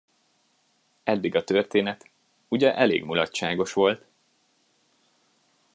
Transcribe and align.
Eddig 1.03 1.35
a 1.35 1.43
történet, 1.43 2.09
ugye, 2.47 2.75
elég 2.75 3.03
mulatságos 3.03 3.73
volt? 3.73 4.05